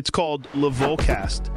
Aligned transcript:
It's 0.00 0.08
called 0.08 0.48
Levolcast. 0.54 1.50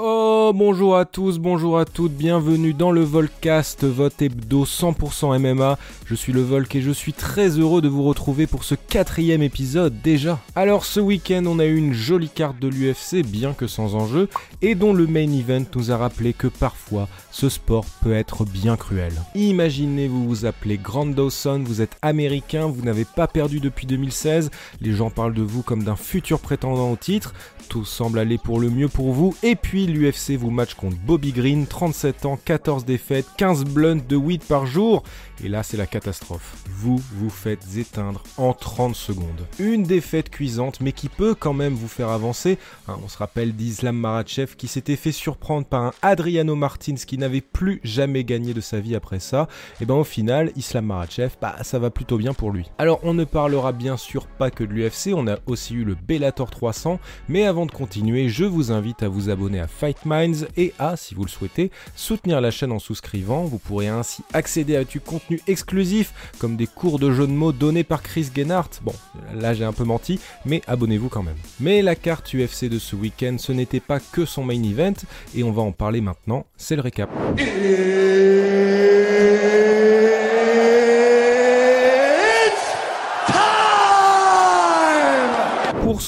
Oh, 0.00 0.52
bonjour 0.54 0.96
à 0.96 1.04
tous, 1.04 1.40
bonjour 1.40 1.76
à 1.76 1.84
toutes, 1.84 2.12
bienvenue 2.12 2.72
dans 2.72 2.92
le 2.92 3.02
Volcast, 3.02 3.82
votre 3.82 4.22
hebdo 4.22 4.64
100% 4.64 5.36
MMA. 5.40 5.76
Je 6.06 6.14
suis 6.14 6.32
le 6.32 6.40
Volk 6.40 6.76
et 6.76 6.80
je 6.80 6.92
suis 6.92 7.12
très 7.12 7.58
heureux 7.58 7.82
de 7.82 7.88
vous 7.88 8.04
retrouver 8.04 8.46
pour 8.46 8.62
ce 8.62 8.76
quatrième 8.76 9.42
épisode 9.42 10.00
déjà. 10.00 10.38
Alors 10.54 10.84
ce 10.84 11.00
week-end, 11.00 11.42
on 11.46 11.58
a 11.58 11.64
eu 11.64 11.74
une 11.74 11.94
jolie 11.94 12.28
carte 12.28 12.60
de 12.60 12.68
l'UFC, 12.68 13.26
bien 13.26 13.54
que 13.54 13.66
sans 13.66 13.96
enjeu, 13.96 14.28
et 14.62 14.76
dont 14.76 14.92
le 14.92 15.08
main 15.08 15.32
event 15.32 15.66
nous 15.74 15.90
a 15.90 15.96
rappelé 15.96 16.32
que 16.32 16.46
parfois, 16.46 17.08
ce 17.32 17.48
sport 17.48 17.84
peut 18.00 18.14
être 18.14 18.44
bien 18.44 18.76
cruel. 18.76 19.14
Imaginez, 19.34 20.06
vous 20.06 20.28
vous 20.28 20.46
appelez 20.46 20.78
Grant 20.78 21.06
Dawson, 21.06 21.64
vous 21.66 21.82
êtes 21.82 21.96
américain, 22.02 22.66
vous 22.66 22.82
n'avez 22.82 23.04
pas 23.04 23.26
perdu 23.26 23.58
depuis 23.58 23.88
2016, 23.88 24.52
les 24.80 24.92
gens 24.92 25.10
parlent 25.10 25.34
de 25.34 25.42
vous 25.42 25.62
comme 25.62 25.82
d'un 25.82 25.96
futur 25.96 26.38
prétendant 26.38 26.92
au 26.92 26.96
titre, 26.96 27.34
tout 27.68 27.84
semble 27.84 28.20
aller 28.20 28.38
pour 28.38 28.60
le 28.60 28.70
mieux 28.70 28.88
pour 28.88 29.12
vous, 29.12 29.34
et 29.42 29.56
puis 29.56 29.87
l'UFC 29.92 30.36
vous 30.38 30.50
match 30.50 30.74
contre 30.74 30.96
Bobby 30.98 31.32
Green, 31.32 31.66
37 31.66 32.26
ans, 32.26 32.38
14 32.44 32.84
défaites, 32.84 33.26
15 33.36 33.64
blunts 33.64 34.06
de 34.08 34.16
weed 34.16 34.42
par 34.44 34.66
jour. 34.66 35.02
Et 35.44 35.48
là, 35.48 35.62
c'est 35.62 35.76
la 35.76 35.86
catastrophe. 35.86 36.56
Vous 36.68 37.00
vous 37.14 37.30
faites 37.30 37.76
éteindre 37.76 38.22
en 38.36 38.52
30 38.52 38.94
secondes. 38.94 39.46
Une 39.58 39.84
défaite 39.84 40.30
cuisante, 40.30 40.80
mais 40.80 40.92
qui 40.92 41.08
peut 41.08 41.34
quand 41.34 41.52
même 41.52 41.74
vous 41.74 41.88
faire 41.88 42.08
avancer. 42.08 42.58
Hein, 42.88 42.98
on 43.04 43.08
se 43.08 43.18
rappelle 43.18 43.54
d'Islam 43.54 43.96
Marachev 43.96 44.56
qui 44.56 44.68
s'était 44.68 44.96
fait 44.96 45.12
surprendre 45.12 45.66
par 45.66 45.82
un 45.82 45.92
Adriano 46.02 46.54
Martins 46.56 46.94
qui 46.94 47.18
n'avait 47.18 47.40
plus 47.40 47.80
jamais 47.84 48.24
gagné 48.24 48.54
de 48.54 48.60
sa 48.60 48.80
vie 48.80 48.96
après 48.96 49.20
ça. 49.20 49.48
Et 49.80 49.86
ben 49.86 49.94
au 49.94 50.04
final, 50.04 50.52
Islam 50.56 50.86
Marachev, 50.86 51.34
bah 51.40 51.56
ça 51.62 51.78
va 51.78 51.90
plutôt 51.90 52.18
bien 52.18 52.34
pour 52.34 52.50
lui. 52.50 52.70
Alors 52.78 53.00
on 53.02 53.14
ne 53.14 53.24
parlera 53.24 53.72
bien 53.72 53.96
sûr 53.96 54.26
pas 54.26 54.50
que 54.50 54.64
de 54.64 54.72
l'UFC, 54.72 55.12
on 55.14 55.28
a 55.28 55.38
aussi 55.46 55.74
eu 55.74 55.84
le 55.84 55.94
Bellator 55.94 56.50
300. 56.50 56.98
Mais 57.28 57.44
avant 57.44 57.66
de 57.66 57.72
continuer, 57.72 58.28
je 58.28 58.44
vous 58.44 58.72
invite 58.72 59.02
à 59.02 59.08
vous 59.08 59.30
abonner 59.30 59.60
à 59.60 59.66
Fight 59.78 60.04
Minds 60.04 60.48
et 60.56 60.72
à, 60.78 60.96
si 60.96 61.14
vous 61.14 61.24
le 61.24 61.30
souhaitez, 61.30 61.70
soutenir 61.94 62.40
la 62.40 62.50
chaîne 62.50 62.72
en 62.72 62.78
souscrivant. 62.78 63.44
Vous 63.44 63.58
pourrez 63.58 63.88
ainsi 63.88 64.22
accéder 64.32 64.76
à 64.76 64.84
du 64.84 65.00
contenu 65.00 65.40
exclusif, 65.46 66.12
comme 66.38 66.56
des 66.56 66.66
cours 66.66 66.98
de 66.98 67.12
jeux 67.12 67.26
de 67.26 67.32
mots 67.32 67.52
donnés 67.52 67.84
par 67.84 68.02
Chris 68.02 68.28
Gennart. 68.34 68.70
Bon, 68.82 68.94
là 69.34 69.54
j'ai 69.54 69.64
un 69.64 69.72
peu 69.72 69.84
menti, 69.84 70.18
mais 70.44 70.62
abonnez-vous 70.66 71.08
quand 71.08 71.22
même. 71.22 71.36
Mais 71.60 71.82
la 71.82 71.94
carte 71.94 72.34
UFC 72.34 72.64
de 72.64 72.78
ce 72.78 72.96
week-end, 72.96 73.36
ce 73.38 73.52
n'était 73.52 73.80
pas 73.80 74.00
que 74.00 74.24
son 74.24 74.42
main 74.42 74.62
event, 74.62 74.94
et 75.34 75.44
on 75.44 75.52
va 75.52 75.62
en 75.62 75.72
parler 75.72 76.00
maintenant, 76.00 76.46
c'est 76.56 76.76
le 76.76 76.82
récap. 76.82 77.10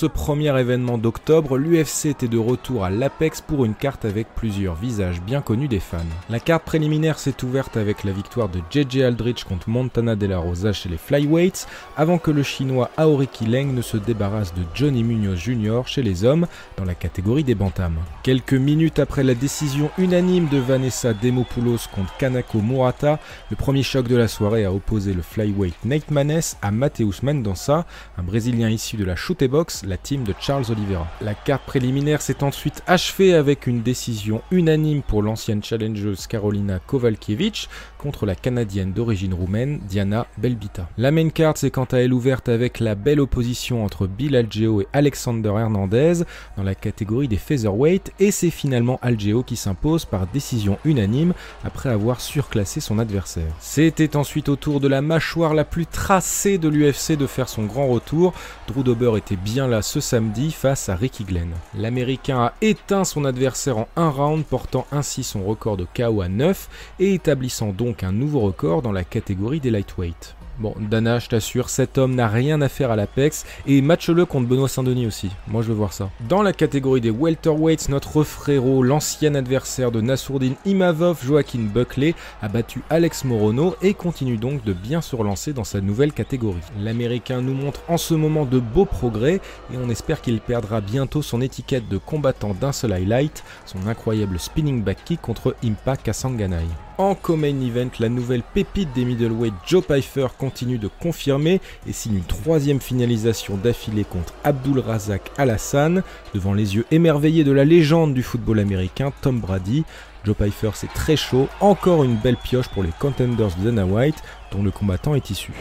Ce 0.01 0.07
premier 0.07 0.59
événement 0.59 0.97
d'octobre, 0.97 1.59
l'UFC 1.59 2.07
était 2.07 2.27
de 2.27 2.39
retour 2.39 2.87
à 2.87 2.91
l'Apex 2.91 3.43
pour 3.43 3.67
une 3.67 3.75
carte 3.75 4.07
avec 4.07 4.29
plusieurs 4.35 4.75
visages 4.75 5.21
bien 5.21 5.43
connus 5.43 5.69
des 5.69 5.79
fans. 5.79 5.99
La 6.31 6.41
carte 6.41 6.65
préliminaire 6.65 7.19
s'est 7.19 7.45
ouverte 7.45 7.77
avec 7.77 8.03
la 8.05 8.13
victoire 8.13 8.49
de 8.49 8.61
JJ 8.71 9.03
Aldrich 9.03 9.45
contre 9.45 9.69
Montana 9.69 10.17
De 10.17 10.25
La 10.25 10.39
Rosa 10.39 10.73
chez 10.73 10.89
les 10.89 10.97
Flyweights, 10.97 11.67
avant 11.99 12.17
que 12.17 12.31
le 12.31 12.43
chinois 12.43 12.89
Aoriki 12.97 13.45
Leng 13.45 13.75
ne 13.75 13.83
se 13.83 13.99
débarrasse 13.99 14.55
de 14.55 14.63
Johnny 14.73 15.05
Munoz 15.05 15.37
Jr. 15.37 15.83
chez 15.85 16.03
les 16.03 16.25
hommes 16.25 16.47
dans 16.79 16.87
la 16.87 16.95
catégorie 16.95 17.45
des 17.45 17.55
bantams. 17.55 17.99
Quelques 18.23 18.55
minutes 18.55 19.01
après 19.01 19.23
la 19.23 19.35
décision 19.35 19.91
unanime 19.99 20.49
de 20.49 20.57
Vanessa 20.57 21.13
Demopoulos 21.13 21.91
contre 21.95 22.17
Kanako 22.17 22.63
Murata, 22.63 23.19
le 23.51 23.57
premier 23.57 23.83
choc 23.83 24.09
de 24.09 24.17
la 24.17 24.29
soirée 24.29 24.65
a 24.65 24.73
opposé 24.73 25.13
le 25.13 25.21
Flyweight 25.21 25.85
Nate 25.85 26.11
Manes 26.11 26.41
à 26.63 26.71
Mateus 26.71 27.23
Mendonça, 27.23 27.85
un 28.17 28.23
Brésilien 28.23 28.71
issu 28.71 28.97
de 28.97 29.05
la 29.05 29.15
shoot 29.15 29.45
box 29.45 29.85
la 29.91 29.97
team 29.97 30.23
de 30.23 30.33
Charles 30.39 30.67
Oliveira. 30.71 31.07
La 31.21 31.35
carte 31.35 31.65
préliminaire 31.67 32.23
s'est 32.23 32.45
ensuite 32.45 32.83
achevée 32.87 33.35
avec 33.35 33.67
une 33.67 33.83
décision 33.83 34.41
unanime 34.53 35.03
pour 35.03 35.21
l'ancienne 35.23 35.65
challengeuse 35.65 36.29
Carolina 36.29 36.79
Kovalkiewicz 36.79 37.69
contre 37.99 38.25
la 38.25 38.37
Canadienne 38.37 38.93
d'origine 38.93 39.35
roumaine 39.35 39.81
Diana 39.89 40.27
Belbita. 40.39 40.89
La 40.97 41.11
main 41.11 41.29
card 41.29 41.59
s'est 41.59 41.73
quant 41.73 41.89
à 41.91 41.99
elle 41.99 42.15
ouverte 42.15 42.49
avec 42.49 42.79
la 42.79 42.95
belle 42.95 43.21
opposition 43.21 43.85
entre 43.85 44.07
Bill 44.07 44.37
Algeo 44.37 44.81
et 44.81 44.87
Alexander 44.93 45.53
Hernandez 45.59 46.23
dans 46.57 46.63
la 46.63 46.77
catégorie 46.77 47.29
des 47.29 47.37
featherweight 47.37 48.13
et 48.21 48.31
c'est 48.31 48.51
finalement 48.51 49.01
Algeo 49.03 49.43
qui 49.43 49.57
s'impose 49.57 50.05
par 50.05 50.29
décision 50.29 50.79
unanime 50.85 51.35
après 51.65 51.89
avoir 51.89 52.21
surclassé 52.21 52.81
son 52.81 53.01
adversaire. 53.01 53.53
C'était 53.59 54.17
ensuite 54.17 54.49
au 54.49 54.57
tour 54.57 54.79
de 54.79 54.87
la 54.87 55.03
mâchoire 55.03 55.53
la 55.53 55.65
plus 55.65 55.87
tracée 55.87 56.59
de 56.59 56.69
l'UFC 56.69 57.17
de 57.19 57.27
faire 57.27 57.49
son 57.49 57.65
grand 57.65 57.89
retour. 57.89 58.33
Drew 58.69 58.85
Dober 58.85 59.19
était 59.19 59.37
bien 59.37 59.67
là 59.67 59.80
ce 59.83 60.01
samedi 60.01 60.51
face 60.51 60.89
à 60.89 60.97
Ricky 60.97 61.25
Glenn. 61.25 61.53
L'Américain 61.77 62.39
a 62.39 62.53
éteint 62.61 63.05
son 63.05 63.25
adversaire 63.25 63.79
en 63.79 63.89
un 63.97 64.11
round, 64.11 64.45
portant 64.45 64.87
ainsi 64.93 65.23
son 65.23 65.45
record 65.45 65.77
de 65.77 65.87
KO 65.95 66.21
à 66.21 66.29
9 66.29 66.69
et 66.99 67.15
établissant 67.15 67.73
donc 67.73 68.03
un 68.05 68.13
nouveau 68.13 68.41
record 68.41 68.83
dans 68.83 68.93
la 68.93 69.05
catégorie 69.05 69.61
des 69.61 69.71
lightweight. 69.71 70.37
Bon, 70.61 70.75
Dana, 70.79 71.19
je 71.19 71.31
t'assure, 71.31 71.71
cet 71.71 71.97
homme 71.97 72.15
n'a 72.15 72.29
rien 72.29 72.61
à 72.61 72.69
faire 72.69 72.91
à 72.91 72.97
l'Apex 72.97 73.47
et 73.67 73.81
match-le 73.81 74.27
contre 74.27 74.47
Benoît 74.47 74.69
Saint-Denis 74.69 75.07
aussi. 75.07 75.31
Moi, 75.49 75.63
je 75.63 75.69
veux 75.69 75.75
voir 75.75 75.95
ça. 75.95 76.11
Dans 76.29 76.43
la 76.43 76.53
catégorie 76.53 77.01
des 77.01 77.11
welterweights, 77.11 77.89
notre 77.89 78.23
frérot, 78.25 78.83
l'ancien 78.83 79.35
adversaire 79.35 79.91
de 79.91 80.03
Nassourdine 80.03 80.57
Imavov, 80.67 81.25
Joaquin 81.25 81.61
Buckley, 81.61 82.15
a 82.43 82.49
battu 82.49 82.83
Alex 82.91 83.25
Morono 83.25 83.75
et 83.81 83.95
continue 83.95 84.37
donc 84.37 84.63
de 84.63 84.75
bien 84.75 85.01
se 85.01 85.17
relancer 85.17 85.55
dans 85.55 85.65
sa 85.65 85.81
nouvelle 85.81 86.13
catégorie. 86.13 86.61
L'Américain 86.79 87.41
nous 87.41 87.55
montre 87.55 87.81
en 87.89 87.97
ce 87.97 88.13
moment 88.13 88.45
de 88.45 88.59
beaux 88.59 88.85
progrès 88.85 89.41
et 89.73 89.79
on 89.83 89.89
espère 89.89 90.21
qu'il 90.21 90.43
perdra 90.43 90.83
bientôt 90.83 91.23
son 91.23 91.41
étiquette 91.41 91.89
de 91.89 91.97
combattant 91.97 92.53
d'un 92.53 92.73
seul 92.73 92.93
highlight, 92.93 93.45
son 93.65 93.87
incroyable 93.87 94.39
spinning 94.39 94.83
back 94.83 94.99
kick 95.07 95.23
contre 95.23 95.57
Impa 95.65 95.97
Kasanganai. 95.97 96.67
En 97.01 97.15
co-main 97.15 97.59
event, 97.63 97.89
la 97.99 98.11
nouvelle 98.11 98.43
pépite 98.43 98.93
des 98.93 99.07
middleweight 99.07 99.55
Joe 99.67 99.83
Pfeiffer 99.83 100.27
continue 100.37 100.77
de 100.77 100.87
confirmer 101.01 101.63
et 101.87 101.95
signe 101.95 102.17
une 102.17 102.25
troisième 102.25 102.79
finalisation 102.79 103.57
d'affilée 103.57 104.05
contre 104.05 104.35
Abdul 104.45 104.81
Razak 104.81 105.31
Alassane 105.39 106.03
devant 106.35 106.53
les 106.53 106.77
yeux 106.77 106.85
émerveillés 106.91 107.43
de 107.43 107.53
la 107.53 107.65
légende 107.65 108.13
du 108.13 108.23
football 108.23 108.59
américain 108.59 109.15
Tom 109.23 109.41
Brady. 109.41 109.87
Joe 110.25 110.37
Pfeiffer 110.37 110.73
c'est 110.75 110.93
très 110.93 111.17
chaud, 111.17 111.49
encore 111.61 112.05
une 112.05 112.17
belle 112.17 112.37
pioche 112.37 112.69
pour 112.69 112.83
les 112.83 112.93
contenders 112.99 113.49
de 113.57 113.65
Dana 113.65 113.87
White 113.87 114.23
dont 114.53 114.63
le 114.63 114.71
combattant 114.71 115.15
est 115.15 115.31
issu. 115.31 115.55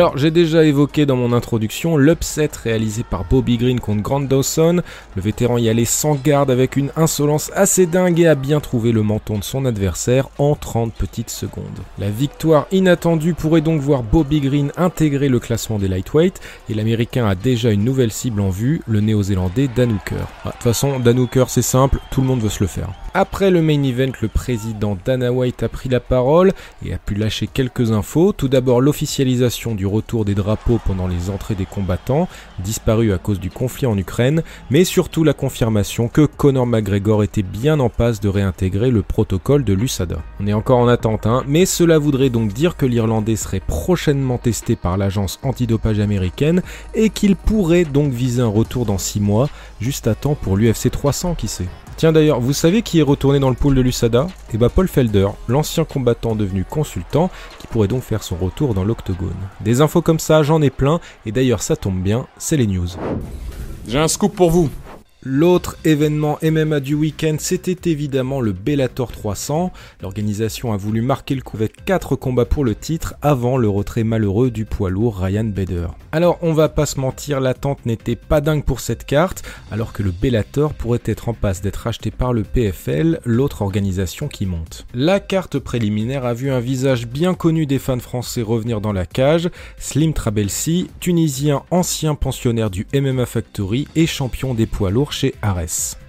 Alors, 0.00 0.16
j'ai 0.16 0.30
déjà 0.30 0.64
évoqué 0.64 1.04
dans 1.04 1.16
mon 1.16 1.34
introduction 1.34 1.98
l'upset 1.98 2.48
réalisé 2.64 3.02
par 3.02 3.26
Bobby 3.26 3.58
Green 3.58 3.80
contre 3.80 4.00
Grant 4.00 4.20
Dawson. 4.20 4.80
Le 5.14 5.20
vétéran 5.20 5.58
y 5.58 5.68
allait 5.68 5.84
sans 5.84 6.14
garde 6.14 6.50
avec 6.50 6.76
une 6.76 6.90
insolence 6.96 7.50
assez 7.54 7.84
dingue 7.84 8.18
et 8.18 8.26
a 8.26 8.34
bien 8.34 8.60
trouvé 8.60 8.92
le 8.92 9.02
menton 9.02 9.36
de 9.36 9.44
son 9.44 9.66
adversaire 9.66 10.30
en 10.38 10.54
30 10.54 10.94
petites 10.94 11.28
secondes. 11.28 11.66
La 11.98 12.08
victoire 12.08 12.66
inattendue 12.72 13.34
pourrait 13.34 13.60
donc 13.60 13.82
voir 13.82 14.02
Bobby 14.02 14.40
Green 14.40 14.72
intégrer 14.78 15.28
le 15.28 15.38
classement 15.38 15.78
des 15.78 15.88
lightweight 15.88 16.40
et 16.70 16.74
l'américain 16.74 17.26
a 17.26 17.34
déjà 17.34 17.70
une 17.70 17.84
nouvelle 17.84 18.10
cible 18.10 18.40
en 18.40 18.48
vue, 18.48 18.80
le 18.86 19.00
néo-zélandais 19.02 19.68
Dan 19.68 19.92
Hooker. 19.92 20.24
Ah, 20.44 20.48
de 20.48 20.52
toute 20.52 20.62
façon, 20.62 20.98
Dan 20.98 21.18
Hooker 21.18 21.44
c'est 21.48 21.60
simple, 21.60 21.98
tout 22.10 22.22
le 22.22 22.26
monde 22.26 22.40
veut 22.40 22.48
se 22.48 22.64
le 22.64 22.68
faire. 22.68 22.88
Après 23.12 23.50
le 23.50 23.60
main 23.60 23.82
event, 23.82 24.12
le 24.22 24.28
président 24.28 24.96
Dana 25.04 25.32
White 25.32 25.64
a 25.64 25.68
pris 25.68 25.88
la 25.88 25.98
parole 25.98 26.52
et 26.86 26.94
a 26.94 26.98
pu 26.98 27.14
lâcher 27.14 27.48
quelques 27.48 27.90
infos. 27.90 28.32
Tout 28.32 28.46
d'abord 28.46 28.80
l'officialisation 28.80 29.74
du 29.74 29.84
retour 29.90 30.24
des 30.24 30.34
drapeaux 30.34 30.80
pendant 30.84 31.06
les 31.06 31.28
entrées 31.28 31.54
des 31.54 31.66
combattants, 31.66 32.28
disparus 32.58 33.12
à 33.12 33.18
cause 33.18 33.40
du 33.40 33.50
conflit 33.50 33.86
en 33.86 33.98
Ukraine, 33.98 34.42
mais 34.70 34.84
surtout 34.84 35.24
la 35.24 35.32
confirmation 35.32 36.08
que 36.08 36.24
Conor 36.24 36.66
McGregor 36.66 37.22
était 37.22 37.42
bien 37.42 37.80
en 37.80 37.88
passe 37.88 38.20
de 38.20 38.28
réintégrer 38.28 38.90
le 38.90 39.02
protocole 39.02 39.64
de 39.64 39.74
l'USADA. 39.74 40.18
On 40.40 40.46
est 40.46 40.52
encore 40.52 40.78
en 40.78 40.88
attente, 40.88 41.26
hein, 41.26 41.42
mais 41.46 41.66
cela 41.66 41.98
voudrait 41.98 42.30
donc 42.30 42.52
dire 42.52 42.76
que 42.76 42.86
l'Irlandais 42.86 43.36
serait 43.36 43.60
prochainement 43.60 44.38
testé 44.38 44.76
par 44.76 44.96
l'agence 44.96 45.38
antidopage 45.42 46.00
américaine 46.00 46.62
et 46.94 47.10
qu'il 47.10 47.36
pourrait 47.36 47.84
donc 47.84 48.12
viser 48.12 48.42
un 48.42 48.48
retour 48.48 48.86
dans 48.86 48.98
6 48.98 49.20
mois, 49.20 49.48
juste 49.80 50.06
à 50.06 50.14
temps 50.14 50.34
pour 50.34 50.56
l'UFC 50.56 50.90
300 50.90 51.34
qui 51.34 51.48
sait. 51.48 51.68
Tiens 51.96 52.12
d'ailleurs, 52.12 52.40
vous 52.40 52.54
savez 52.54 52.80
qui 52.80 52.98
est 52.98 53.02
retourné 53.02 53.38
dans 53.40 53.50
le 53.50 53.54
pool 53.54 53.74
de 53.74 53.82
l'USADA 53.82 54.26
Eh 54.52 54.58
bah 54.58 54.68
Paul 54.68 54.88
Felder, 54.88 55.28
l'ancien 55.46 55.84
combattant 55.84 56.34
devenu 56.34 56.64
consultant, 56.64 57.30
qui 57.60 57.66
pourrait 57.68 57.88
donc 57.88 58.02
faire 58.02 58.22
son 58.22 58.36
retour 58.36 58.74
dans 58.74 58.84
l'octogone. 58.84 59.30
Des 59.60 59.80
infos 59.80 60.02
comme 60.02 60.18
ça, 60.18 60.42
j'en 60.42 60.60
ai 60.60 60.70
plein, 60.70 60.98
et 61.24 61.32
d'ailleurs 61.32 61.62
ça 61.62 61.76
tombe 61.76 62.00
bien, 62.00 62.26
c'est 62.36 62.56
les 62.56 62.66
news. 62.66 62.88
J'ai 63.86 63.98
un 63.98 64.08
scoop 64.08 64.34
pour 64.34 64.50
vous. 64.50 64.68
L'autre 65.22 65.76
événement 65.84 66.38
MMA 66.42 66.80
du 66.80 66.94
week-end, 66.94 67.36
c'était 67.38 67.90
évidemment 67.90 68.40
le 68.40 68.52
Bellator 68.52 69.12
300. 69.12 69.70
L'organisation 70.00 70.72
a 70.72 70.78
voulu 70.78 71.02
marquer 71.02 71.34
le 71.34 71.42
coup 71.42 71.58
avec 71.58 71.84
4 71.84 72.16
combats 72.16 72.46
pour 72.46 72.64
le 72.64 72.74
titre 72.74 73.16
avant 73.20 73.58
le 73.58 73.68
retrait 73.68 74.02
malheureux 74.02 74.50
du 74.50 74.64
poids 74.64 74.88
lourd 74.88 75.18
Ryan 75.18 75.44
Bader. 75.44 75.88
Alors 76.12 76.38
on 76.40 76.54
va 76.54 76.70
pas 76.70 76.86
se 76.86 76.98
mentir, 76.98 77.38
l'attente 77.38 77.84
n'était 77.84 78.16
pas 78.16 78.40
dingue 78.40 78.64
pour 78.64 78.80
cette 78.80 79.04
carte, 79.04 79.44
alors 79.70 79.92
que 79.92 80.02
le 80.02 80.10
Bellator 80.10 80.72
pourrait 80.72 81.02
être 81.04 81.28
en 81.28 81.34
passe 81.34 81.60
d'être 81.60 81.86
acheté 81.86 82.10
par 82.10 82.32
le 82.32 82.42
PFL, 82.42 83.20
l'autre 83.26 83.60
organisation 83.60 84.26
qui 84.26 84.46
monte. 84.46 84.86
La 84.94 85.20
carte 85.20 85.58
préliminaire 85.58 86.24
a 86.24 86.32
vu 86.32 86.50
un 86.50 86.60
visage 86.60 87.06
bien 87.06 87.34
connu 87.34 87.66
des 87.66 87.78
fans 87.78 88.00
français 88.00 88.40
revenir 88.40 88.80
dans 88.80 88.94
la 88.94 89.04
cage, 89.04 89.50
Slim 89.76 90.14
Trabelsi, 90.14 90.88
tunisien 90.98 91.62
ancien 91.70 92.14
pensionnaire 92.14 92.70
du 92.70 92.86
MMA 92.94 93.26
Factory 93.26 93.86
et 93.96 94.06
champion 94.06 94.54
des 94.54 94.66
poids 94.66 94.90
lourds 94.90 95.09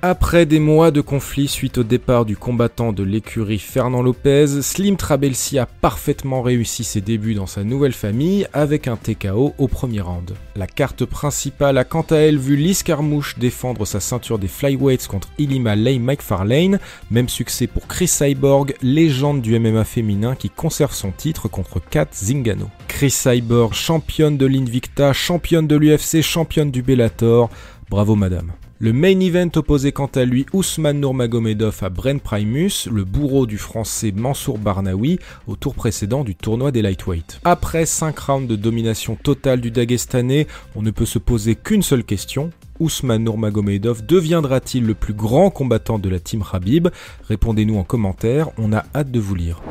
Après 0.01 0.45
des 0.45 0.59
mois 0.59 0.91
de 0.91 1.01
conflit 1.01 1.47
suite 1.47 1.77
au 1.77 1.83
départ 1.83 2.25
du 2.25 2.37
combattant 2.37 2.93
de 2.93 3.03
l'écurie 3.03 3.59
Fernand 3.59 4.01
Lopez, 4.01 4.61
Slim 4.61 4.95
Trabelsi 4.95 5.59
a 5.59 5.65
parfaitement 5.65 6.41
réussi 6.41 6.83
ses 6.83 7.01
débuts 7.01 7.33
dans 7.33 7.47
sa 7.47 7.63
nouvelle 7.63 7.93
famille 7.93 8.47
avec 8.53 8.87
un 8.87 8.97
TKO 8.97 9.53
au 9.57 9.67
premier 9.67 10.01
round. 10.01 10.33
La 10.55 10.67
carte 10.67 11.05
principale 11.05 11.77
a 11.77 11.83
quant 11.83 12.05
à 12.09 12.17
elle 12.17 12.37
vu 12.37 12.55
Liz 12.55 12.83
Carmouche 12.83 13.37
défendre 13.37 13.85
sa 13.85 13.99
ceinture 13.99 14.39
des 14.39 14.47
flyweights 14.47 15.07
contre 15.07 15.29
Ilima 15.37 15.75
Lay 15.75 15.99
McFarlane, 15.99 16.79
même 17.09 17.29
succès 17.29 17.67
pour 17.67 17.87
Chris 17.87 18.07
Cyborg, 18.07 18.75
légende 18.81 19.41
du 19.41 19.57
MMA 19.57 19.83
féminin 19.83 20.35
qui 20.35 20.49
conserve 20.49 20.93
son 20.93 21.11
titre 21.11 21.47
contre 21.47 21.79
Kat 21.79 22.07
Zingano. 22.13 22.69
Chris 22.87 23.11
Cyborg, 23.11 23.73
championne 23.73 24.37
de 24.37 24.45
l'Invicta, 24.45 25.13
championne 25.13 25.67
de 25.67 25.75
l'UFC, 25.75 26.21
championne 26.21 26.71
du 26.71 26.81
Bellator, 26.81 27.49
bravo 27.89 28.15
madame. 28.15 28.51
Le 28.83 28.93
main 28.93 29.19
event 29.19 29.51
opposait 29.57 29.91
quant 29.91 30.09
à 30.15 30.25
lui 30.25 30.47
Ousmane 30.53 30.99
Nourmagomedov 30.99 31.83
à 31.83 31.89
Bren 31.91 32.19
Primus, 32.19 32.87
le 32.91 33.03
bourreau 33.03 33.45
du 33.45 33.59
français 33.59 34.11
Mansour 34.11 34.57
Barnaoui, 34.57 35.19
au 35.45 35.55
tour 35.55 35.75
précédent 35.75 36.23
du 36.23 36.33
tournoi 36.33 36.71
des 36.71 36.81
lightweight. 36.81 37.41
Après 37.43 37.85
5 37.85 38.17
rounds 38.17 38.47
de 38.47 38.55
domination 38.55 39.15
totale 39.15 39.61
du 39.61 39.69
Dagestanais, 39.69 40.47
on 40.75 40.81
ne 40.81 40.89
peut 40.89 41.05
se 41.05 41.19
poser 41.19 41.53
qu'une 41.53 41.83
seule 41.83 42.03
question. 42.03 42.49
Ousmane 42.79 43.25
Nourmagomedov 43.25 44.03
deviendra-t-il 44.03 44.83
le 44.83 44.95
plus 44.95 45.13
grand 45.13 45.51
combattant 45.51 45.99
de 45.99 46.09
la 46.09 46.19
team 46.19 46.43
Habib 46.51 46.87
Répondez-nous 47.27 47.77
en 47.77 47.83
commentaire, 47.83 48.49
on 48.57 48.73
a 48.73 48.83
hâte 48.95 49.11
de 49.11 49.19
vous 49.19 49.35
lire. 49.35 49.61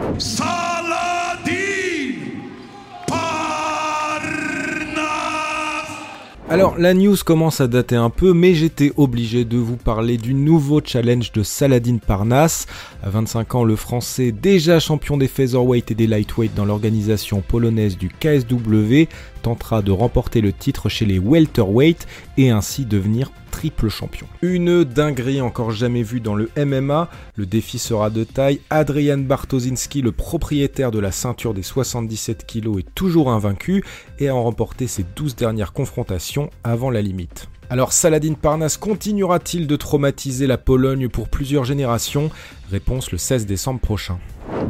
Alors 6.50 6.76
la 6.76 6.94
news 6.94 7.14
commence 7.24 7.60
à 7.60 7.68
dater 7.68 7.94
un 7.94 8.10
peu, 8.10 8.32
mais 8.32 8.54
j'étais 8.54 8.90
obligé 8.96 9.44
de 9.44 9.56
vous 9.56 9.76
parler 9.76 10.16
du 10.16 10.34
nouveau 10.34 10.80
challenge 10.84 11.30
de 11.30 11.44
Saladin 11.44 11.98
Parnas. 12.04 12.66
À 13.04 13.08
25 13.08 13.54
ans, 13.54 13.62
le 13.62 13.76
français, 13.76 14.32
déjà 14.32 14.80
champion 14.80 15.16
des 15.16 15.28
featherweight 15.28 15.92
et 15.92 15.94
des 15.94 16.08
lightweight 16.08 16.52
dans 16.56 16.64
l'organisation 16.64 17.40
polonaise 17.40 17.96
du 17.96 18.08
KSW, 18.08 19.04
tentera 19.42 19.80
de 19.80 19.92
remporter 19.92 20.40
le 20.40 20.52
titre 20.52 20.88
chez 20.88 21.06
les 21.06 21.20
welterweight 21.20 22.08
et 22.36 22.50
ainsi 22.50 22.84
devenir 22.84 23.30
triple 23.50 23.88
champion. 23.88 24.26
Une 24.42 24.84
dinguerie 24.84 25.40
encore 25.40 25.70
jamais 25.70 26.02
vue 26.02 26.20
dans 26.20 26.34
le 26.34 26.50
MMA, 26.56 27.10
le 27.36 27.46
défi 27.46 27.78
sera 27.78 28.08
de 28.10 28.24
taille, 28.24 28.60
Adrian 28.70 29.18
Bartoszynski, 29.18 30.02
le 30.02 30.12
propriétaire 30.12 30.90
de 30.90 30.98
la 30.98 31.12
ceinture 31.12 31.52
des 31.52 31.62
77 31.62 32.46
kg 32.46 32.78
est 32.78 32.94
toujours 32.94 33.30
invaincu 33.30 33.84
et 34.18 34.28
a 34.28 34.34
remporté 34.34 34.86
ses 34.86 35.04
12 35.16 35.36
dernières 35.36 35.72
confrontations 35.72 36.50
avant 36.64 36.90
la 36.90 37.02
limite. 37.02 37.48
Alors 37.72 37.92
Saladin 37.92 38.34
Parnas 38.34 38.76
continuera-t-il 38.80 39.68
de 39.68 39.76
traumatiser 39.76 40.48
la 40.48 40.58
Pologne 40.58 41.08
pour 41.08 41.28
plusieurs 41.28 41.64
générations? 41.64 42.30
Réponse 42.68 43.12
le 43.12 43.18
16 43.18 43.46
décembre 43.46 43.78
prochain. 43.78 44.18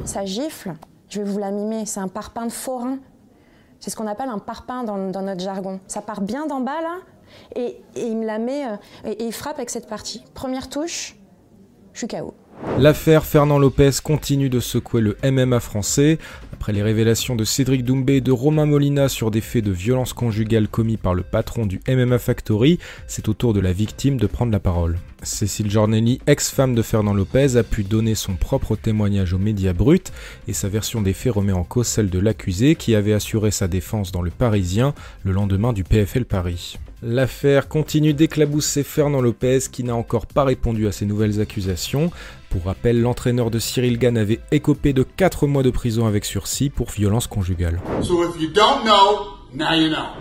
Ça 0.05 0.27
gifle, 0.27 0.75
je 1.09 1.23
vais 1.23 1.31
vous 1.31 1.39
la 1.39 1.51
mimer, 1.51 1.87
c'est 1.87 2.01
un 2.01 2.09
parpaing 2.09 2.47
de 2.47 2.53
forain. 2.53 2.99
C'est 3.79 3.89
ce 3.89 3.97
qu'on 3.97 4.07
appelle 4.07 4.29
un 4.29 4.39
parpaing 4.39 4.85
dans, 4.85 5.23
notre 5.23 5.41
jargon. 5.41 5.81
Ça 5.87 6.03
part 6.03 6.21
bien 6.21 6.47
d'en 6.47 6.61
bas 6.61 6.83
là, 6.83 6.99
et, 7.57 7.77
il 7.97 8.17
me 8.17 8.27
la 8.27 8.39
met, 8.39 8.67
euh, 8.67 8.77
et, 9.05 9.25
il 9.25 9.33
frappe 9.33 9.57
avec 9.57 9.71
cette 9.71 9.89
partie. 9.89 10.23
Première 10.35 10.69
touche, 10.69 11.17
je 11.93 11.99
suis 11.99 12.09
KO. 12.09 12.35
L'affaire 12.79 13.25
Fernand 13.25 13.59
Lopez 13.59 13.91
continue 14.03 14.51
de 14.51 14.61
secouer 14.61 15.01
le 15.01 15.17
MMA 15.25 15.61
français. 15.61 16.19
Après 16.53 16.73
les 16.73 16.83
révélations 16.83 17.35
de 17.35 17.45
Cédric 17.45 17.85
Doumbé 17.85 18.17
et 18.17 18.21
de 18.21 18.33
Romain 18.33 18.67
Molina 18.67 19.09
sur 19.09 19.31
des 19.31 19.41
faits 19.41 19.65
de 19.65 19.71
violence 19.71 20.13
conjugale 20.13 20.69
commis 20.69 20.99
par 20.99 21.15
le 21.15 21.23
patron 21.23 21.65
du 21.65 21.81
MMA 21.89 22.19
Factory, 22.19 22.79
c'est 23.07 23.29
au 23.29 23.35
tour 23.35 23.55
de 23.55 23.61
la 23.61 23.73
victime 23.73 24.19
de 24.19 24.27
prendre 24.27 24.53
la 24.53 24.61
parole. 24.61 24.99
Cécile 25.23 25.71
Giornelli, 25.71 26.21
ex-femme 26.27 26.75
de 26.75 26.83
Fernand 26.83 27.15
Lopez, 27.15 27.57
a 27.57 27.63
pu 27.63 27.83
donner 27.83 28.15
son 28.15 28.35
propre 28.35 28.77
témoignage 28.77 29.33
aux 29.33 29.39
médias 29.39 29.73
bruts 29.73 30.13
et 30.49 30.53
sa 30.53 30.69
version 30.69 31.01
des 31.01 31.15
faits 31.15 31.33
remet 31.33 31.53
en 31.53 31.65
cause 31.65 31.87
celle 31.87 32.11
de 32.11 32.19
l'accusé 32.19 32.75
qui 32.75 32.95
avait 32.95 33.15
assuré 33.15 33.51
sa 33.51 33.69
défense 33.69 34.13
dans 34.13 34.23
le 34.23 34.31
Parisien 34.31 34.95
le 35.25 35.33
lendemain 35.33 35.73
du 35.73 35.85
PFL 35.85 36.27
Paris. 36.27 36.79
L'affaire 37.03 37.69
continue 37.69 38.13
d'éclabousser 38.13 38.83
Fernand 38.83 39.23
Lopez 39.23 39.61
qui 39.73 39.85
n'a 39.85 39.95
encore 39.95 40.27
pas 40.27 40.45
répondu 40.45 40.87
à 40.87 40.93
ces 40.93 41.07
nouvelles 41.07 41.41
accusations. 41.41 42.11
Pour 42.51 42.65
rappel, 42.65 43.01
l'entraîneur 43.01 43.51
de 43.51 43.59
Cyril 43.59 43.99
Gann 43.99 44.19
avait 44.19 44.41
écopé 44.51 44.93
de 44.93 45.03
4 45.03 45.47
mois 45.47 45.63
de 45.63 45.71
prison 45.71 46.07
avec 46.07 46.27
sursis 46.27 46.69
pour 46.69 46.91
violence 46.91 47.27
conjugale. 47.27 47.81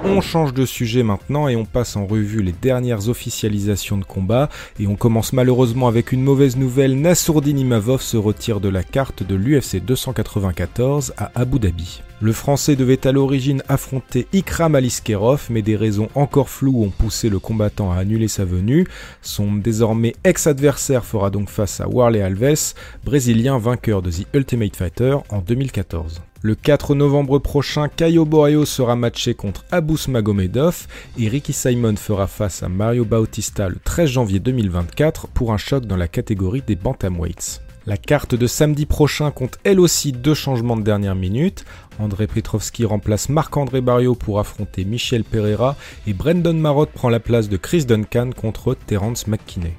On 0.03 0.21
change 0.21 0.53
de 0.53 0.65
sujet 0.65 1.03
maintenant 1.03 1.47
et 1.47 1.55
on 1.55 1.65
passe 1.65 1.95
en 1.95 2.05
revue 2.05 2.41
les 2.41 2.51
dernières 2.51 3.09
officialisations 3.09 3.97
de 3.97 4.03
combat 4.03 4.49
et 4.79 4.87
on 4.87 4.95
commence 4.95 5.33
malheureusement 5.33 5.87
avec 5.87 6.11
une 6.11 6.23
mauvaise 6.23 6.57
nouvelle, 6.57 6.99
Nassourdin 6.99 7.57
Imavov 7.57 8.01
se 8.01 8.17
retire 8.17 8.59
de 8.59 8.69
la 8.69 8.83
carte 8.83 9.23
de 9.23 9.35
l'UFC 9.35 9.83
294 9.83 11.13
à 11.17 11.31
Abu 11.35 11.59
Dhabi. 11.59 12.01
Le 12.21 12.33
français 12.33 12.75
devait 12.75 13.07
à 13.07 13.11
l'origine 13.11 13.63
affronter 13.69 14.27
Ikram 14.33 14.75
Aliskerov 14.75 15.47
mais 15.49 15.61
des 15.61 15.75
raisons 15.75 16.09
encore 16.15 16.49
floues 16.49 16.83
ont 16.83 16.89
poussé 16.89 17.29
le 17.29 17.39
combattant 17.39 17.91
à 17.91 17.97
annuler 17.97 18.27
sa 18.27 18.45
venue. 18.45 18.87
Son 19.21 19.53
désormais 19.53 20.15
ex-adversaire 20.23 21.05
fera 21.05 21.29
donc 21.29 21.49
face 21.49 21.79
à 21.79 21.87
Warley 21.87 22.21
Alves, 22.21 22.73
brésilien 23.05 23.57
vainqueur 23.57 24.01
de 24.01 24.11
The 24.11 24.25
Ultimate 24.33 24.75
Fighter 24.75 25.17
en 25.29 25.39
2014. 25.39 26.21
Le 26.41 26.55
4 26.55 26.95
novembre 26.95 27.37
prochain, 27.39 27.89
Caio 27.89 28.23
Borreo 28.23 28.63
sera 28.63 28.95
matché 28.95 29.33
contre 29.33 29.65
Abus 29.71 30.07
Magomedov 30.07 30.87
et 31.17 31.27
Ricky 31.27 31.51
Simon 31.51 31.97
fera 31.97 32.27
face 32.27 32.63
à 32.63 32.69
Mario 32.69 33.03
Bautista 33.03 33.67
le 33.67 33.75
13 33.83 34.09
janvier 34.09 34.39
2024 34.39 35.27
pour 35.27 35.51
un 35.51 35.57
choc 35.57 35.85
dans 35.85 35.97
la 35.97 36.07
catégorie 36.07 36.61
des 36.65 36.77
bantamweights. 36.77 37.61
La 37.85 37.97
carte 37.97 38.35
de 38.35 38.47
samedi 38.47 38.85
prochain 38.85 39.31
compte 39.31 39.57
elle 39.65 39.81
aussi 39.81 40.13
deux 40.13 40.33
changements 40.33 40.77
de 40.77 40.83
dernière 40.83 41.15
minute. 41.15 41.65
André 41.99 42.25
Petrovski 42.25 42.85
remplace 42.85 43.27
Marc-André 43.27 43.81
Barrio 43.81 44.15
pour 44.15 44.39
affronter 44.39 44.85
Michel 44.85 45.25
Pereira 45.25 45.75
et 46.07 46.13
Brendan 46.13 46.57
Marotte 46.57 46.91
prend 46.91 47.09
la 47.09 47.19
place 47.19 47.49
de 47.49 47.57
Chris 47.57 47.83
Duncan 47.83 48.29
contre 48.33 48.75
Terence 48.75 49.27
McKinney. 49.27 49.73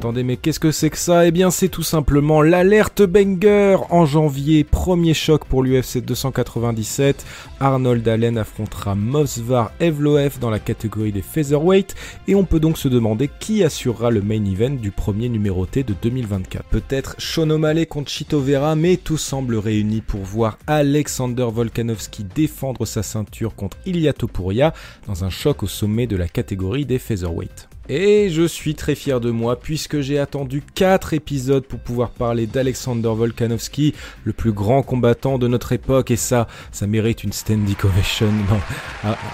Attendez, 0.00 0.22
mais 0.22 0.38
qu'est-ce 0.38 0.58
que 0.58 0.70
c'est 0.70 0.88
que 0.88 0.96
ça? 0.96 1.26
Eh 1.26 1.30
bien, 1.30 1.50
c'est 1.50 1.68
tout 1.68 1.82
simplement 1.82 2.40
l'alerte 2.40 3.02
banger 3.02 3.76
En 3.90 4.06
janvier, 4.06 4.64
premier 4.64 5.12
choc 5.12 5.44
pour 5.44 5.62
l'UFC 5.62 5.98
297. 5.98 7.26
Arnold 7.60 8.08
Allen 8.08 8.38
affrontera 8.38 8.94
Mosvar 8.94 9.72
Evloev 9.78 10.38
dans 10.40 10.48
la 10.48 10.58
catégorie 10.58 11.12
des 11.12 11.20
featherweight 11.20 11.94
et 12.28 12.34
on 12.34 12.44
peut 12.44 12.60
donc 12.60 12.78
se 12.78 12.88
demander 12.88 13.28
qui 13.40 13.62
assurera 13.62 14.10
le 14.10 14.22
main 14.22 14.42
event 14.42 14.70
du 14.70 14.90
premier 14.90 15.28
numéroté 15.28 15.82
de 15.82 15.94
2024. 16.00 16.64
Peut-être 16.70 17.16
Sean 17.18 17.50
O'Malley 17.50 17.84
contre 17.84 18.10
Chito 18.10 18.40
Vera, 18.40 18.76
mais 18.76 18.96
tout 18.96 19.18
semble 19.18 19.56
réuni 19.56 20.00
pour 20.00 20.22
voir 20.22 20.56
Alexander 20.66 21.46
Volkanovski 21.52 22.24
défendre 22.24 22.86
sa 22.86 23.02
ceinture 23.02 23.54
contre 23.54 23.76
Ilia 23.84 24.14
Topuria 24.14 24.72
dans 25.06 25.24
un 25.24 25.30
choc 25.30 25.62
au 25.62 25.66
sommet 25.66 26.06
de 26.06 26.16
la 26.16 26.26
catégorie 26.26 26.86
des 26.86 26.98
featherweight. 26.98 27.68
Et 27.92 28.30
je 28.30 28.46
suis 28.46 28.76
très 28.76 28.94
fier 28.94 29.18
de 29.18 29.32
moi 29.32 29.58
puisque 29.58 30.00
j'ai 30.00 30.20
attendu 30.20 30.62
4 30.76 31.12
épisodes 31.12 31.64
pour 31.64 31.80
pouvoir 31.80 32.10
parler 32.10 32.46
d'Alexander 32.46 33.08
Volkanovski, 33.08 33.94
le 34.22 34.32
plus 34.32 34.52
grand 34.52 34.84
combattant 34.84 35.38
de 35.38 35.48
notre 35.48 35.72
époque, 35.72 36.12
et 36.12 36.16
ça, 36.16 36.46
ça 36.70 36.86
mérite 36.86 37.24
une 37.24 37.32
standing 37.32 37.74
ovation. 37.82 38.28
Non, 38.48 38.60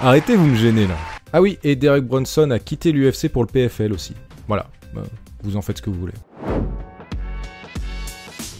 arrêtez, 0.00 0.36
vous 0.36 0.46
me 0.46 0.56
gênez 0.56 0.86
là. 0.86 0.96
Ah 1.34 1.42
oui, 1.42 1.58
et 1.64 1.76
Derek 1.76 2.04
Brunson 2.04 2.50
a 2.50 2.58
quitté 2.58 2.92
l'UFC 2.92 3.28
pour 3.28 3.44
le 3.44 3.48
PFL 3.48 3.92
aussi. 3.92 4.14
Voilà, 4.48 4.70
bah, 4.94 5.02
vous 5.42 5.58
en 5.58 5.60
faites 5.60 5.76
ce 5.76 5.82
que 5.82 5.90
vous 5.90 6.00
voulez. 6.00 6.14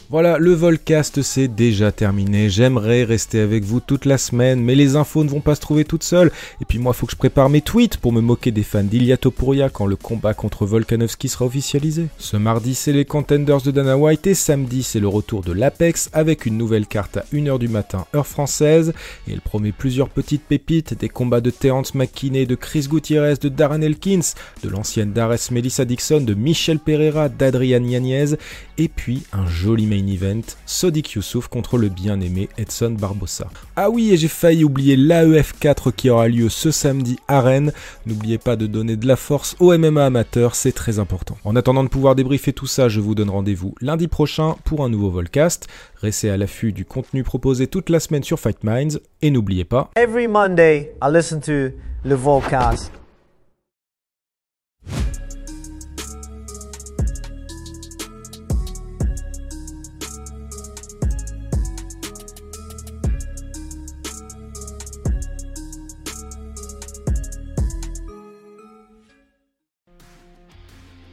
Voilà, 0.09 0.39
le 0.39 0.53
Volcast 0.53 1.21
c'est 1.23 1.49
déjà 1.49 1.91
terminé. 1.91 2.49
J'aimerais 2.49 3.03
rester 3.03 3.41
avec 3.41 3.65
vous 3.65 3.81
toute 3.81 4.05
la 4.05 4.19
semaine, 4.19 4.63
mais 4.63 4.77
les 4.77 4.95
infos 4.95 5.25
ne 5.25 5.29
vont 5.29 5.41
pas 5.41 5.57
se 5.57 5.61
trouver 5.61 5.85
toutes 5.85 6.05
seules. 6.05 6.31
Et 6.61 6.65
puis 6.65 6.79
moi, 6.79 6.93
faut 6.93 7.07
que 7.07 7.13
je 7.13 7.17
prépare 7.17 7.49
mes 7.49 7.61
tweets 7.61 7.97
pour 7.97 8.13
me 8.13 8.21
moquer 8.21 8.53
des 8.53 8.63
fans 8.63 8.85
d'Ilya 8.85 9.17
Topuria 9.17 9.69
quand 9.69 9.87
le 9.87 9.97
combat 9.97 10.33
contre 10.33 10.65
Volkanovski 10.65 11.29
sera 11.29 11.47
officialisé. 11.47 12.07
Ce 12.19 12.37
mardi, 12.37 12.77
c'est 12.77 12.93
les 12.93 13.05
contenders 13.05 13.61
de 13.61 13.73
Dana 13.73 13.99
White 13.99 14.29
et 14.29 14.35
samedi, 14.35 14.85
c'est 14.85 15.01
le 15.01 15.09
retour 15.09 15.43
de 15.43 15.51
l'Apex 15.51 16.09
avec 16.13 16.47
une 16.47 16.57
nouvelle 16.57 16.87
carte 16.87 17.17
à 17.17 17.25
1h 17.33 17.59
du 17.59 17.67
matin, 17.67 18.07
heure 18.15 18.29
française. 18.29 18.93
Et 19.27 19.33
elle 19.33 19.41
promet 19.41 19.73
plusieurs 19.73 20.09
petites 20.09 20.45
pépites, 20.45 20.95
des 20.97 21.09
combats 21.09 21.41
de 21.41 21.51
Terence 21.51 21.97
McKinney, 21.97 22.47
de 22.47 22.55
Chris 22.55 22.87
Gutierrez, 22.89 23.35
de 23.41 23.49
Darren 23.49 23.83
Elkins, 23.83 24.35
de 24.63 24.69
l'ancienne 24.69 25.13
Dares 25.13 25.51
Melissa 25.51 25.85
Dixon, 25.85 26.21
de 26.21 26.35
Michel 26.35 26.79
Pereira, 26.79 27.29
d'Adrian 27.29 27.83
Yanez, 27.83 28.37
et 28.79 28.87
puis 28.87 29.25
un 29.33 29.49
joli 29.49 29.87
main 29.97 30.07
event, 30.07 30.43
Sodik 30.67 31.13
Youssouf 31.13 31.49
contre 31.49 31.79
le 31.79 31.89
bien-aimé 31.89 32.49
Edson 32.59 32.97
Barbossa. 32.99 33.49
Ah 33.77 33.91
oui, 33.91 34.13
et 34.13 34.17
j'ai 34.17 34.29
failli 34.29 34.65
oublier 34.65 34.97
l'AEF4 34.97 35.93
qui 35.93 36.11
aura 36.11 36.29
lieu 36.29 36.49
ce 36.49 36.71
samedi 36.71 37.19
à 37.29 37.41
Rennes. 37.41 37.73
N'oubliez 38.05 38.39
pas 38.39 38.57
de 38.57 38.67
donner 38.67 38.97
de 38.97 39.07
la 39.07 39.17
force 39.17 39.57
au 39.61 39.77
MMA 39.77 40.05
amateur, 40.05 40.55
c'est 40.55 40.73
très 40.73 40.99
important. 40.99 41.37
En 41.45 41.57
attendant 41.57 41.85
de 41.85 41.89
pouvoir 41.89 42.15
débriefer 42.15 42.53
tout 42.53 42.67
ça, 42.67 42.89
je 42.89 43.01
vous 43.01 43.15
donne 43.15 43.31
rendez-vous 43.31 43.75
lundi 43.81 44.09
prochain 44.09 44.57
pour 44.65 44.85
un 44.85 44.89
nouveau 44.89 45.11
Volcast. 45.11 45.67
Restez 46.01 46.31
à 46.31 46.37
l'affût 46.37 46.73
du 46.73 46.85
contenu 46.85 47.23
proposé 47.23 47.67
toute 47.67 47.91
la 47.91 48.01
semaine 48.01 48.23
sur 48.23 48.39
Fight 48.39 48.65
Minds 48.65 49.01
et 49.23 49.31
n'oubliez 49.31 49.65
pas. 49.65 49.91